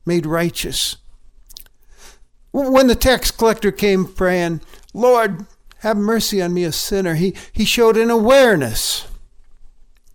made 0.04 0.26
righteous. 0.26 0.96
When 2.52 2.86
the 2.86 2.94
tax 2.94 3.30
collector 3.30 3.70
came 3.70 4.06
praying, 4.06 4.60
Lord, 4.92 5.46
have 5.80 5.96
mercy 5.96 6.42
on 6.42 6.54
me, 6.54 6.64
a 6.64 6.72
sinner, 6.72 7.14
he, 7.14 7.34
he 7.52 7.64
showed 7.64 7.96
an 7.96 8.10
awareness 8.10 9.06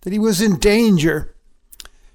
that 0.02 0.12
he 0.12 0.18
was 0.18 0.42
in 0.42 0.58
danger 0.58 1.31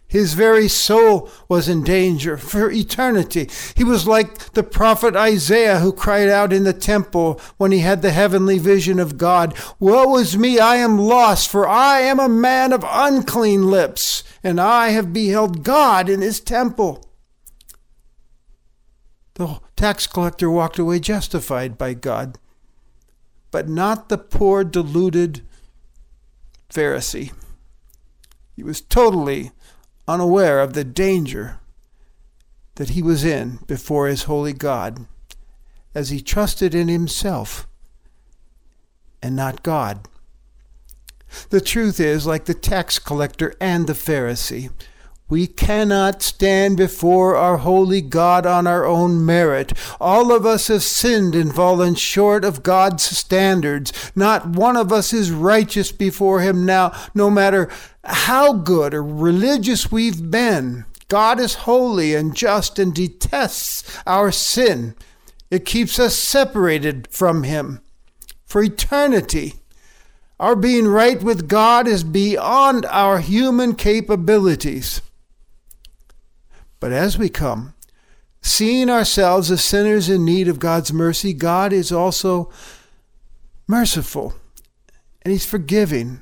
his 0.08 0.34
very 0.34 0.70
soul 0.70 1.30
was 1.50 1.68
in 1.68 1.84
danger 1.84 2.38
for 2.38 2.72
eternity. 2.72 3.50
He 3.76 3.84
was 3.84 4.08
like 4.08 4.54
the 4.54 4.64
prophet 4.64 5.16
Isaiah 5.16 5.80
who 5.80 5.92
cried 5.92 6.30
out 6.30 6.54
in 6.54 6.64
the 6.64 6.74
temple 6.74 7.42
when 7.58 7.74
he 7.74 7.80
had 7.80 8.02
the 8.02 8.12
heavenly 8.12 8.58
vision 8.58 9.00
of 9.00 9.18
God 9.18 9.54
Woe 9.80 10.18
is 10.18 10.38
me, 10.38 10.60
I 10.60 10.78
am 10.78 10.98
lost, 10.98 11.50
for 11.50 11.68
I 11.68 12.00
am 12.02 12.20
a 12.20 12.30
man 12.30 12.72
of 12.72 12.86
unclean 12.88 13.70
lips, 13.70 14.24
and 14.44 14.62
I 14.62 14.90
have 14.90 15.12
beheld 15.12 15.64
God 15.64 16.10
in 16.10 16.22
his 16.22 16.40
temple. 16.40 17.04
The 19.34 19.60
tax 19.76 20.08
collector 20.08 20.50
walked 20.50 20.80
away 20.80 21.00
justified 21.00 21.78
by 21.78 21.94
God, 21.94 22.40
but 23.52 23.68
not 23.68 24.10
the 24.10 24.18
poor, 24.18 24.64
deluded 24.64 25.46
Pharisee. 26.70 27.32
He 28.56 28.64
was 28.64 28.82
totally 28.82 29.52
unaware 30.08 30.60
of 30.60 30.74
the 30.74 30.84
danger 30.84 31.60
that 32.76 32.90
he 32.90 33.02
was 33.02 33.26
in 33.26 33.60
before 33.68 34.08
his 34.08 34.24
holy 34.24 34.54
God, 34.54 35.06
as 35.94 36.10
he 36.10 36.22
trusted 36.22 36.76
in 36.76 36.88
himself 36.88 37.68
and 39.22 39.36
not 39.36 39.64
God. 39.64 40.08
The 41.50 41.62
truth 41.62 42.00
is, 42.00 42.26
like 42.26 42.46
the 42.46 42.54
tax 42.54 43.00
collector 43.00 43.54
and 43.60 43.88
the 43.88 43.94
Pharisee, 43.94 44.70
we 45.30 45.46
cannot 45.46 46.22
stand 46.22 46.78
before 46.78 47.36
our 47.36 47.58
holy 47.58 48.02
God 48.02 48.46
on 48.46 48.66
our 48.66 48.86
own 48.86 49.26
merit. 49.26 49.74
All 50.00 50.32
of 50.32 50.46
us 50.46 50.68
have 50.70 50.84
sinned 50.84 51.36
and 51.36 51.54
fallen 51.54 51.96
short 51.96 52.46
of 52.46 52.64
God's 52.64 53.04
standards. 53.04 53.92
Not 54.16 54.48
one 54.48 54.78
of 54.78 54.94
us 54.94 55.12
is 55.12 55.32
righteous 55.32 55.92
before 55.92 56.40
Him 56.40 56.66
now, 56.66 56.98
no 57.14 57.30
matter 57.30 57.70
how 58.06 58.54
good 58.54 58.94
or 58.94 59.04
religious 59.04 59.92
we've 59.92 60.32
been. 60.32 60.86
God 61.10 61.40
is 61.40 61.56
holy 61.56 62.16
and 62.16 62.36
just 62.36 62.80
and 62.80 62.94
detests 62.94 64.00
our 64.06 64.32
sin. 64.32 64.96
It 65.52 65.66
keeps 65.66 66.00
us 66.00 66.16
separated 66.16 67.08
from 67.12 67.44
Him 67.44 67.82
for 68.46 68.64
eternity. 68.64 69.56
Our 70.40 70.56
being 70.56 70.88
right 70.88 71.22
with 71.22 71.48
God 71.50 71.88
is 71.88 72.04
beyond 72.04 72.86
our 72.86 73.20
human 73.20 73.76
capabilities. 73.76 75.02
But 76.80 76.92
as 76.92 77.18
we 77.18 77.30
come, 77.30 77.74
seeing 78.42 78.90
ourselves 78.90 79.50
as 79.52 79.64
sinners 79.64 80.10
in 80.10 80.26
need 80.26 80.48
of 80.48 80.60
God's 80.60 80.94
mercy, 80.94 81.34
God 81.34 81.74
is 81.74 81.92
also 81.92 82.52
merciful 83.68 84.36
and 85.22 85.32
He's 85.32 85.46
forgiving. 85.46 86.22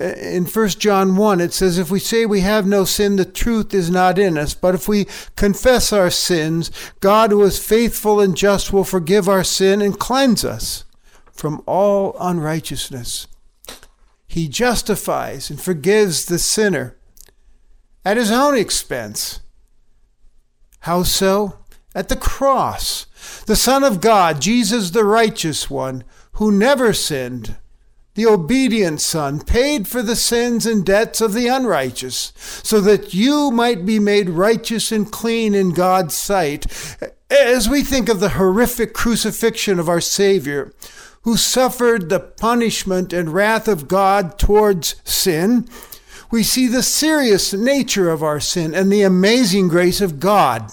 Uh, 0.00 0.06
in 0.06 0.44
1 0.46 0.68
John 0.70 1.14
1, 1.14 1.40
it 1.40 1.52
says, 1.52 1.78
If 1.78 1.90
we 1.90 2.00
say 2.00 2.26
we 2.26 2.40
have 2.40 2.66
no 2.66 2.84
sin, 2.84 3.14
the 3.16 3.24
truth 3.24 3.72
is 3.72 3.88
not 3.88 4.18
in 4.18 4.36
us. 4.36 4.54
But 4.54 4.74
if 4.74 4.88
we 4.88 5.06
confess 5.36 5.92
our 5.92 6.10
sins, 6.10 6.72
God, 6.98 7.30
who 7.30 7.44
is 7.44 7.64
faithful 7.64 8.20
and 8.20 8.36
just, 8.36 8.72
will 8.72 8.82
forgive 8.82 9.28
our 9.28 9.44
sin 9.44 9.80
and 9.80 9.96
cleanse 9.96 10.44
us 10.44 10.84
from 11.30 11.62
all 11.66 12.16
unrighteousness. 12.18 13.28
He 14.26 14.48
justifies 14.48 15.50
and 15.50 15.60
forgives 15.60 16.24
the 16.24 16.40
sinner 16.40 16.96
at 18.04 18.16
his 18.16 18.30
own 18.30 18.56
expense. 18.56 19.40
How 20.80 21.02
so? 21.02 21.58
At 21.94 22.08
the 22.08 22.16
cross. 22.16 23.06
The 23.46 23.56
Son 23.56 23.84
of 23.84 24.00
God, 24.00 24.40
Jesus 24.40 24.90
the 24.90 25.04
righteous 25.04 25.70
one, 25.70 26.04
who 26.32 26.50
never 26.52 26.92
sinned, 26.92 27.56
the 28.14 28.26
obedient 28.26 29.00
Son, 29.00 29.40
paid 29.40 29.88
for 29.88 30.02
the 30.02 30.16
sins 30.16 30.66
and 30.66 30.84
debts 30.84 31.20
of 31.20 31.32
the 31.32 31.48
unrighteous, 31.48 32.32
so 32.36 32.80
that 32.80 33.14
you 33.14 33.50
might 33.50 33.86
be 33.86 33.98
made 33.98 34.28
righteous 34.28 34.92
and 34.92 35.10
clean 35.10 35.54
in 35.54 35.72
God's 35.72 36.14
sight. 36.14 36.66
As 37.30 37.68
we 37.68 37.82
think 37.82 38.08
of 38.08 38.20
the 38.20 38.30
horrific 38.30 38.92
crucifixion 38.92 39.78
of 39.78 39.88
our 39.88 40.00
Savior, 40.00 40.72
who 41.22 41.36
suffered 41.36 42.08
the 42.08 42.20
punishment 42.20 43.12
and 43.12 43.32
wrath 43.32 43.66
of 43.66 43.88
God 43.88 44.38
towards 44.38 44.96
sin, 45.04 45.66
we 46.30 46.42
see 46.42 46.66
the 46.66 46.82
serious 46.82 47.52
nature 47.52 48.10
of 48.10 48.22
our 48.22 48.40
sin 48.40 48.74
and 48.74 48.90
the 48.90 49.02
amazing 49.02 49.68
grace 49.68 50.00
of 50.00 50.20
God, 50.20 50.70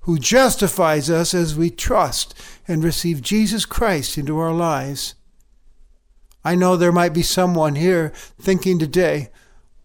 who 0.00 0.18
justifies 0.18 1.08
us 1.08 1.32
as 1.34 1.56
we 1.56 1.70
trust 1.70 2.34
and 2.68 2.84
receive 2.84 3.22
Jesus 3.22 3.64
Christ 3.64 4.18
into 4.18 4.38
our 4.38 4.52
lives. 4.52 5.14
I 6.44 6.54
know 6.54 6.76
there 6.76 6.92
might 6.92 7.14
be 7.14 7.22
someone 7.22 7.74
here 7.74 8.12
thinking 8.38 8.78
today, 8.78 9.30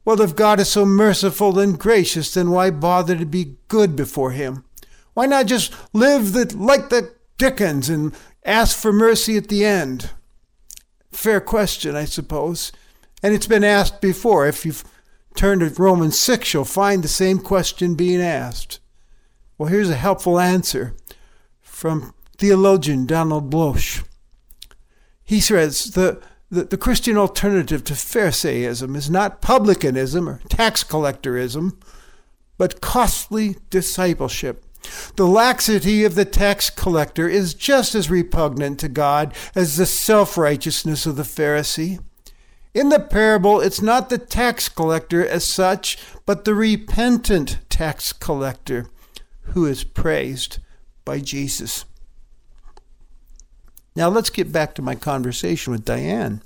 well, 0.04 0.22
if 0.22 0.36
God 0.36 0.60
is 0.60 0.70
so 0.70 0.86
merciful 0.86 1.60
and 1.60 1.80
gracious, 1.80 2.34
then 2.34 2.52
why 2.52 2.72
bother 2.72 3.16
to 3.16 3.26
be 3.26 3.58
good 3.68 3.96
before 3.96 4.32
Him? 4.32 4.66
Why 5.14 5.26
not 5.26 5.46
just 5.46 5.74
live 5.94 6.34
the, 6.34 6.54
like 6.58 6.90
the 6.90 7.14
Dickens 7.38 7.90
and 7.90 8.14
ask 8.44 8.78
for 8.78 8.92
mercy 8.92 9.38
at 9.38 9.48
the 9.50 9.64
end? 9.64 10.10
Fair 11.12 11.40
question, 11.40 11.96
I 11.96 12.06
suppose. 12.06 12.72
And 13.22 13.34
it's 13.34 13.48
been 13.48 13.64
asked 13.64 14.02
before. 14.02 14.48
If 14.48 14.66
you've 14.66 14.84
turned 15.36 15.62
to 15.62 15.82
Romans 15.82 16.18
6, 16.20 16.54
you'll 16.54 16.66
find 16.66 17.04
the 17.04 17.08
same 17.08 17.40
question 17.40 17.96
being 17.96 18.22
asked. 18.22 18.80
Well, 19.58 19.70
here's 19.70 19.90
a 19.90 19.96
helpful 19.96 20.40
answer 20.40 20.96
from 21.62 22.14
theologian 22.38 23.06
Donald 23.06 23.52
Bloesch. 23.52 24.04
He 25.24 25.40
says 25.42 25.92
the, 25.92 26.22
The, 26.50 26.64
the 26.64 26.78
Christian 26.78 27.18
alternative 27.18 27.84
to 27.86 27.94
Pharisaism 27.94 28.96
is 28.96 29.10
not 29.10 29.42
publicanism 29.42 30.28
or 30.28 30.40
tax 30.50 30.84
collectorism, 30.84 31.78
but 32.58 32.82
costly 32.82 33.58
discipleship. 33.70 34.66
The 35.18 35.28
laxity 35.28 36.04
of 36.06 36.16
the 36.16 36.26
tax 36.26 36.70
collector 36.70 37.28
is 37.28 37.54
just 37.54 37.96
as 37.96 38.10
repugnant 38.10 38.80
to 38.80 38.90
God 38.90 39.34
as 39.54 39.76
the 39.76 39.86
self 39.86 40.38
righteousness 40.38 41.06
of 41.06 41.16
the 41.16 41.24
Pharisee. 41.24 42.00
In 42.74 42.90
the 42.90 43.00
parable, 43.00 43.62
it's 43.62 43.82
not 43.82 44.10
the 44.10 44.18
tax 44.18 44.70
collector 44.70 45.26
as 45.26 45.44
such, 45.44 45.98
but 46.26 46.46
the 46.46 46.54
repentant 46.54 47.60
tax 47.70 48.14
collector 48.14 48.88
who 49.42 49.66
is 49.66 49.84
praised 49.84 50.60
by 51.04 51.20
Jesus. 51.20 51.86
Now 53.96 54.10
let's 54.10 54.30
get 54.30 54.52
back 54.52 54.76
to 54.76 54.82
my 54.82 54.96
conversation 54.96 55.72
with 55.72 55.84
Diane, 55.84 56.44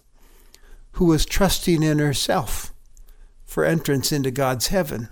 who 0.93 1.05
was 1.05 1.25
trusting 1.25 1.83
in 1.83 1.99
herself 1.99 2.73
for 3.43 3.65
entrance 3.65 4.11
into 4.11 4.31
God's 4.31 4.67
heaven. 4.67 5.09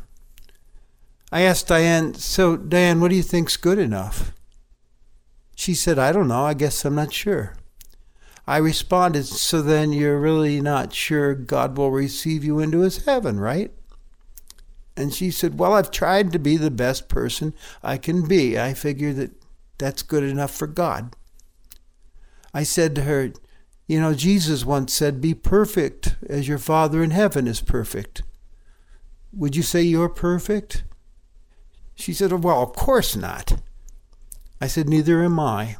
I 1.32 1.42
asked 1.42 1.68
Diane, 1.68 2.14
So, 2.14 2.58
Diane, 2.58 3.02
what 3.02 3.10
do 3.10 3.16
you 3.16 3.24
think's 3.24 3.58
good 3.58 3.80
enough? 3.80 4.34
She 5.56 5.74
said, 5.74 6.00
I 6.00 6.12
don't 6.12 6.28
know. 6.28 6.46
I 6.46 6.54
guess 6.54 6.84
I'm 6.84 6.96
not 6.96 7.14
sure. 7.14 7.56
I 8.52 8.58
responded, 8.58 9.28
So 9.28 9.62
then 9.62 9.94
you're 9.94 10.20
really 10.20 10.60
not 10.60 10.94
sure 10.94 11.34
God 11.34 11.78
will 11.78 11.90
receive 11.90 12.44
you 12.44 12.60
into 12.60 12.82
his 12.82 13.06
heaven, 13.06 13.40
right? 13.40 13.72
And 14.98 15.14
she 15.14 15.32
said, 15.32 15.58
Well, 15.58 15.72
I've 15.72 15.90
tried 15.90 16.34
to 16.34 16.38
be 16.38 16.58
the 16.58 16.70
best 16.70 17.08
person 17.08 17.54
I 17.82 17.96
can 17.96 18.28
be. 18.28 18.60
I 18.60 18.74
figure 18.74 19.14
that 19.14 19.32
that's 19.78 20.04
good 20.04 20.26
enough 20.26 20.54
for 20.54 20.68
God. 20.68 21.16
I 22.54 22.64
said 22.64 22.94
to 22.96 23.04
her, 23.04 23.32
You 23.88 24.02
know, 24.02 24.14
Jesus 24.14 24.66
once 24.66 24.92
said, 24.92 25.22
Be 25.22 25.34
perfect 25.34 26.18
as 26.28 26.50
your 26.50 26.58
Father 26.58 27.02
in 27.02 27.12
heaven 27.12 27.48
is 27.48 27.62
perfect. 27.62 28.22
Would 29.32 29.56
you 29.56 29.64
say 29.64 29.82
you're 29.82 30.10
perfect? 30.10 30.84
She 31.96 32.12
said, 32.12 32.34
Well, 32.34 32.62
of 32.62 32.74
course 32.74 33.16
not. 33.16 33.62
I 34.60 34.68
said, 34.68 34.90
Neither 34.90 35.24
am 35.24 35.40
I. 35.40 35.78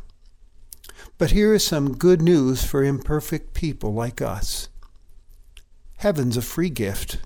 But 1.22 1.30
here 1.30 1.54
is 1.54 1.64
some 1.64 2.00
good 2.00 2.20
news 2.20 2.66
for 2.66 2.84
imperfect 2.84 3.54
people 3.54 3.94
like 3.94 4.24
us. 4.24 4.70
Heaven's 5.98 6.36
a 6.36 6.42
free 6.42 6.72
gift. 6.72 7.20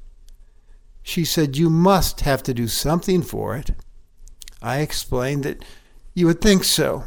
She 1.02 1.24
said, 1.24 1.56
You 1.56 1.70
must 1.70 2.20
have 2.20 2.44
to 2.44 2.54
do 2.54 2.68
something 2.68 3.22
for 3.22 3.56
it. 3.56 3.72
I 4.62 4.80
explained 4.80 5.46
that 5.46 5.64
you 6.14 6.25
would 6.25 6.42
think 6.42 6.66
so, 6.66 7.06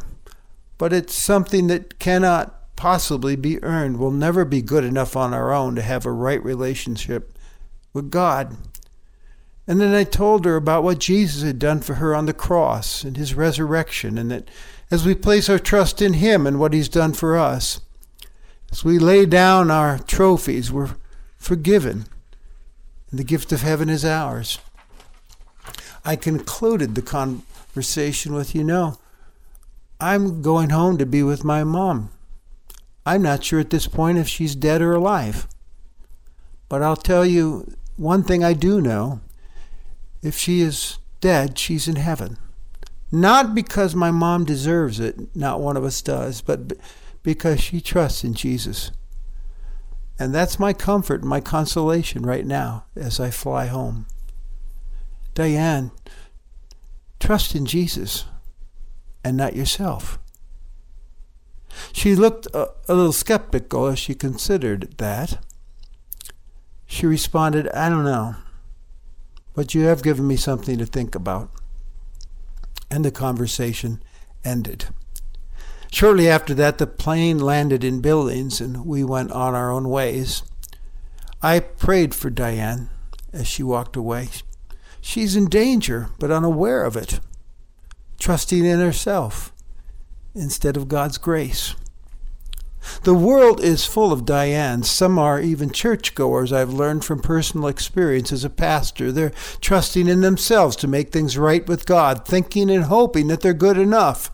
but 0.78 0.94
it's 0.94 1.12
something 1.12 1.66
that 1.66 1.98
cannot 1.98 2.74
possibly 2.74 3.36
be 3.36 3.62
earned, 3.62 3.98
We'll 3.98 4.10
never 4.10 4.46
be 4.46 4.62
good 4.62 4.84
enough 4.84 5.14
on 5.14 5.34
our 5.34 5.52
own 5.52 5.74
to 5.74 5.82
have 5.82 6.06
a 6.06 6.10
right 6.10 6.42
relationship 6.42 7.36
with 7.92 8.10
God. 8.10 8.56
And 9.66 9.78
then 9.78 9.94
I 9.94 10.04
told 10.04 10.46
her 10.46 10.56
about 10.56 10.84
what 10.84 11.00
Jesus 11.00 11.42
had 11.42 11.58
done 11.58 11.80
for 11.80 11.96
her 11.96 12.14
on 12.14 12.24
the 12.24 12.32
cross 12.32 13.04
and 13.04 13.18
his 13.18 13.34
resurrection, 13.34 14.16
and 14.16 14.30
that 14.30 14.48
as 14.90 15.04
we 15.04 15.14
place 15.14 15.48
our 15.48 15.58
trust 15.58 16.00
in 16.00 16.14
him 16.14 16.46
and 16.46 16.58
what 16.58 16.72
he's 16.72 16.88
done 16.88 17.12
for 17.12 17.36
us, 17.36 17.80
as 18.70 18.84
we 18.84 18.98
lay 18.98 19.26
down 19.26 19.70
our 19.70 19.98
trophies, 19.98 20.72
we're 20.72 20.96
forgiven, 21.36 22.06
and 23.10 23.18
the 23.18 23.24
gift 23.24 23.52
of 23.52 23.62
heaven 23.62 23.88
is 23.88 24.04
ours. 24.04 24.58
I 26.04 26.16
concluded 26.16 26.94
the 26.94 27.02
conversation 27.02 28.34
with, 28.34 28.54
you 28.54 28.64
know, 28.64 28.98
I'm 30.00 30.42
going 30.42 30.70
home 30.70 30.96
to 30.98 31.06
be 31.06 31.22
with 31.22 31.44
my 31.44 31.64
mom. 31.64 32.10
I'm 33.04 33.22
not 33.22 33.42
sure 33.42 33.58
at 33.60 33.70
this 33.70 33.86
point 33.86 34.18
if 34.18 34.28
she's 34.28 34.54
dead 34.54 34.80
or 34.80 34.94
alive. 34.94 35.46
But 36.68 36.82
I'll 36.82 36.96
tell 36.96 37.24
you 37.24 37.74
one 37.96 38.22
thing 38.22 38.44
I 38.44 38.52
do 38.52 38.80
know 38.80 39.20
if 40.22 40.36
she 40.36 40.60
is 40.60 40.98
dead, 41.20 41.58
she's 41.58 41.88
in 41.88 41.96
heaven. 41.96 42.38
Not 43.10 43.54
because 43.54 43.94
my 43.94 44.10
mom 44.10 44.44
deserves 44.44 45.00
it, 45.00 45.34
not 45.34 45.60
one 45.60 45.76
of 45.76 45.84
us 45.84 46.02
does, 46.02 46.40
but 46.42 46.74
because 47.22 47.60
she 47.60 47.80
trusts 47.80 48.24
in 48.24 48.34
Jesus. 48.34 48.90
And 50.18 50.34
that's 50.34 50.58
my 50.58 50.72
comfort 50.72 51.22
my 51.22 51.40
consolation 51.40 52.22
right 52.24 52.44
now 52.44 52.84
as 52.96 53.18
I 53.20 53.30
fly 53.30 53.66
home. 53.66 54.06
Diane, 55.34 55.92
trust 57.20 57.54
in 57.54 57.66
Jesus 57.66 58.24
and 59.24 59.36
not 59.36 59.56
yourself. 59.56 60.18
She 61.92 62.14
looked 62.16 62.46
a, 62.52 62.70
a, 62.88 62.94
little 62.94 63.12
skeptical 63.12 63.86
as 63.86 63.98
she 63.98 64.14
considered 64.14 64.94
that. 64.98 65.44
She 66.86 67.06
responded, 67.06 67.68
I 67.68 67.88
don't 67.88 68.04
know 68.04 68.34
but 69.58 69.74
you 69.74 69.86
have 69.86 70.04
given 70.04 70.24
me 70.24 70.36
something 70.36 70.78
to 70.78 70.86
think 70.86 71.16
about. 71.16 71.50
And 72.90 73.04
the 73.04 73.10
conversation 73.10 74.02
ended. 74.44 74.86
Shortly 75.90 76.28
after 76.28 76.54
that, 76.54 76.78
the 76.78 76.86
plane 76.86 77.38
landed 77.38 77.82
in 77.82 78.00
Billings 78.00 78.60
and 78.60 78.84
we 78.86 79.04
went 79.04 79.32
on 79.32 79.54
our 79.54 79.70
own 79.70 79.88
ways. 79.88 80.42
I 81.42 81.60
prayed 81.60 82.14
for 82.14 82.30
Diane 82.30 82.90
as 83.32 83.46
she 83.46 83.62
walked 83.62 83.96
away. 83.96 84.28
She's 85.00 85.36
in 85.36 85.46
danger, 85.46 86.08
but 86.18 86.30
unaware 86.30 86.84
of 86.84 86.96
it, 86.96 87.20
trusting 88.18 88.64
in 88.64 88.80
herself 88.80 89.52
instead 90.34 90.76
of 90.76 90.88
God's 90.88 91.18
grace. 91.18 91.74
The 93.02 93.14
world 93.14 93.60
is 93.62 93.84
full 93.84 94.12
of 94.12 94.24
Dianes. 94.24 94.86
Some 94.86 95.18
are 95.18 95.40
even 95.40 95.70
churchgoers, 95.70 96.52
I've 96.52 96.72
learned 96.72 97.04
from 97.04 97.20
personal 97.20 97.68
experience 97.68 98.32
as 98.32 98.44
a 98.44 98.50
pastor. 98.50 99.12
They're 99.12 99.32
trusting 99.60 100.08
in 100.08 100.20
themselves 100.20 100.76
to 100.76 100.88
make 100.88 101.10
things 101.10 101.38
right 101.38 101.66
with 101.66 101.86
God, 101.86 102.26
thinking 102.26 102.70
and 102.70 102.84
hoping 102.84 103.28
that 103.28 103.40
they're 103.40 103.54
good 103.54 103.78
enough. 103.78 104.30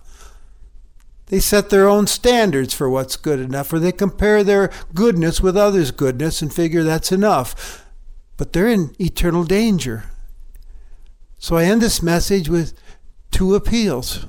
They 1.27 1.41
set 1.41 1.71
their 1.71 1.89
own 1.89 2.07
standards 2.07 2.75
for 2.75 2.89
what's 2.91 3.17
good 3.17 3.41
enough, 3.41 3.73
or 3.73 3.79
they 3.79 3.93
compare 3.93 4.45
their 4.45 4.71
goodness 4.95 5.41
with 5.41 5.57
others' 5.57 5.91
goodness 5.91 6.43
and 6.43 6.53
figure 6.53 6.83
that's 6.83 7.13
enough. 7.13 7.85
But 8.37 8.53
they're 8.53 8.69
in 8.69 8.95
eternal 9.01 9.45
danger. 9.45 10.05
So 11.39 11.57
I 11.57 11.65
end 11.65 11.83
this 11.83 12.03
message 12.03 12.49
with 12.49 12.75
two 13.31 13.55
appeals. 13.55 14.27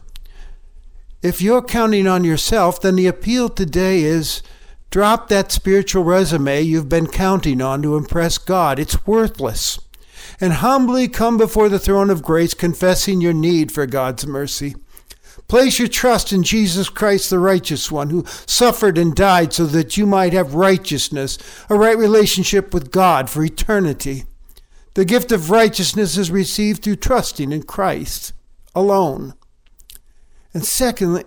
If 1.26 1.42
you're 1.42 1.64
counting 1.64 2.06
on 2.06 2.24
yourself, 2.24 2.80
then 2.80 2.98
the 2.98 3.08
appeal 3.08 3.50
today 3.50 4.04
is 4.04 4.44
drop 4.92 5.28
that 5.30 5.52
spiritual 5.52 6.04
resume 6.04 6.62
you've 6.62 6.88
been 6.88 7.08
counting 7.08 7.64
on 7.64 7.82
to 7.82 7.98
impress 7.98 8.38
God. 8.38 8.78
It's 8.78 9.08
worthless. 9.08 9.80
And 10.40 10.54
humbly 10.54 11.08
come 11.08 11.36
before 11.36 11.68
the 11.68 11.80
throne 11.80 12.12
of 12.12 12.22
grace, 12.22 12.54
confessing 12.54 13.22
your 13.22 13.34
need 13.34 13.72
for 13.72 13.88
God's 13.88 14.28
mercy. 14.28 14.76
Place 15.48 15.80
your 15.80 15.88
trust 15.88 16.32
in 16.32 16.44
Jesus 16.44 16.90
Christ, 16.90 17.32
the 17.32 17.40
righteous 17.40 17.92
one, 17.92 18.12
who 18.12 18.24
suffered 18.46 18.96
and 19.00 19.16
died 19.16 19.52
so 19.52 19.66
that 19.66 19.98
you 19.98 20.06
might 20.06 20.34
have 20.34 20.54
righteousness, 20.54 21.40
a 21.72 21.76
right 21.76 21.98
relationship 21.98 22.72
with 22.72 22.92
God 22.92 23.32
for 23.32 23.44
eternity. 23.44 24.26
The 24.94 25.06
gift 25.06 25.32
of 25.32 25.50
righteousness 25.50 26.18
is 26.18 26.30
received 26.30 26.84
through 26.84 26.98
trusting 26.98 27.52
in 27.52 27.64
Christ 27.64 28.32
alone. 28.76 29.34
And 30.56 30.64
secondly, 30.64 31.26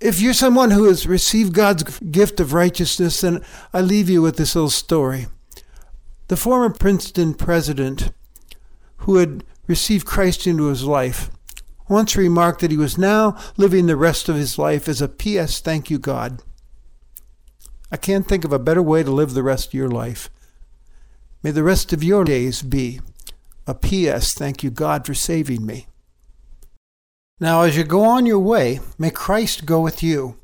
if 0.00 0.20
you're 0.20 0.34
someone 0.34 0.70
who 0.70 0.84
has 0.84 1.06
received 1.06 1.54
God's 1.54 1.98
gift 2.00 2.40
of 2.40 2.52
righteousness, 2.52 3.22
then 3.22 3.42
I 3.72 3.80
leave 3.80 4.10
you 4.10 4.20
with 4.20 4.36
this 4.36 4.54
little 4.54 4.68
story. 4.68 5.28
The 6.28 6.36
former 6.36 6.68
Princeton 6.68 7.32
president, 7.32 8.12
who 8.98 9.16
had 9.16 9.44
received 9.66 10.04
Christ 10.04 10.46
into 10.46 10.66
his 10.66 10.84
life, 10.84 11.30
once 11.88 12.16
remarked 12.16 12.60
that 12.60 12.70
he 12.70 12.76
was 12.76 12.98
now 12.98 13.34
living 13.56 13.86
the 13.86 13.96
rest 13.96 14.28
of 14.28 14.36
his 14.36 14.58
life 14.58 14.90
as 14.90 15.00
a 15.00 15.08
P.S. 15.08 15.60
Thank 15.60 15.88
you, 15.88 15.98
God. 15.98 16.42
I 17.90 17.96
can't 17.96 18.28
think 18.28 18.44
of 18.44 18.52
a 18.52 18.58
better 18.58 18.82
way 18.82 19.02
to 19.02 19.10
live 19.10 19.32
the 19.32 19.42
rest 19.42 19.68
of 19.68 19.74
your 19.74 19.88
life. 19.88 20.28
May 21.42 21.50
the 21.50 21.62
rest 21.62 21.94
of 21.94 22.04
your 22.04 22.24
days 22.24 22.60
be 22.60 23.00
a 23.66 23.74
P.S. 23.74 24.34
Thank 24.34 24.62
you, 24.62 24.70
God, 24.70 25.06
for 25.06 25.14
saving 25.14 25.64
me. 25.64 25.86
Now, 27.38 27.64
as 27.64 27.76
you 27.76 27.84
go 27.84 28.02
on 28.02 28.24
your 28.24 28.38
way, 28.38 28.80
may 28.98 29.10
Christ 29.10 29.66
go 29.66 29.82
with 29.82 30.02
you. 30.02 30.38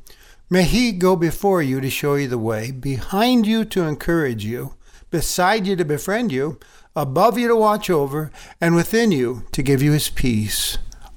May 0.50 0.64
He 0.64 0.92
go 0.92 1.16
before 1.16 1.62
you 1.62 1.80
to 1.80 1.88
show 1.88 2.16
you 2.16 2.28
the 2.28 2.36
way, 2.36 2.70
behind 2.70 3.46
you 3.46 3.64
to 3.64 3.84
encourage 3.84 4.44
you, 4.44 4.74
beside 5.10 5.66
you 5.66 5.74
to 5.76 5.86
befriend 5.86 6.32
you, 6.32 6.60
above 6.94 7.38
you 7.38 7.48
to 7.48 7.56
watch 7.56 7.88
over, 7.88 8.30
and 8.60 8.74
within 8.74 9.10
you 9.10 9.44
to 9.52 9.62
give 9.62 9.82
you 9.82 9.92
His 9.92 10.10
peace. 10.10 10.76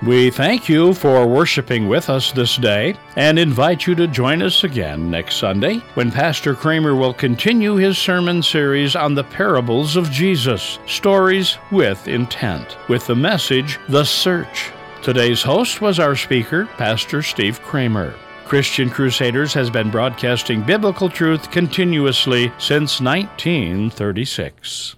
We 0.00 0.30
thank 0.30 0.68
you 0.68 0.94
for 0.94 1.26
worshiping 1.26 1.88
with 1.88 2.08
us 2.08 2.30
this 2.30 2.56
day 2.56 2.94
and 3.16 3.36
invite 3.36 3.84
you 3.84 3.96
to 3.96 4.06
join 4.06 4.42
us 4.42 4.62
again 4.62 5.10
next 5.10 5.38
Sunday 5.38 5.78
when 5.94 6.12
Pastor 6.12 6.54
Kramer 6.54 6.94
will 6.94 7.12
continue 7.12 7.74
his 7.74 7.98
sermon 7.98 8.44
series 8.44 8.94
on 8.94 9.16
the 9.16 9.24
parables 9.24 9.96
of 9.96 10.12
Jesus, 10.12 10.78
stories 10.86 11.58
with 11.72 12.06
intent, 12.06 12.76
with 12.88 13.08
the 13.08 13.16
message, 13.16 13.80
The 13.88 14.04
Search. 14.04 14.70
Today's 15.02 15.42
host 15.42 15.80
was 15.80 15.98
our 15.98 16.14
speaker, 16.14 16.66
Pastor 16.76 17.22
Steve 17.22 17.60
Kramer. 17.60 18.14
Christian 18.50 18.90
Crusaders 18.90 19.54
has 19.54 19.70
been 19.70 19.92
broadcasting 19.92 20.60
biblical 20.62 21.08
truth 21.08 21.52
continuously 21.52 22.50
since 22.58 23.00
1936. 23.00 24.96